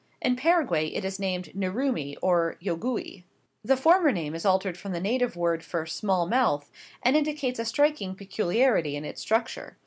[0.19, 3.21] In Paraguay it is named Nurumi or Yogui.
[3.63, 6.71] The former name is altered from the native word for small mouth,
[7.03, 9.77] and indicates a striking peculiarity in its structure.